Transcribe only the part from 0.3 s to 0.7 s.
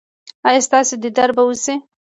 ایا